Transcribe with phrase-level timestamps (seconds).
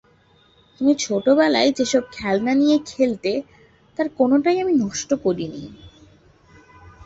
[0.81, 3.31] তুমি ছোটবেলায় যে সব খেলনা নিয়ে খেলতে
[3.97, 5.63] তার কোনােটাই আমরা নষ্ট করিনি।